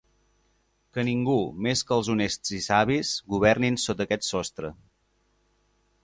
[0.97, 4.73] Que ningú, més que els honests i savis governin sota aquest sostre.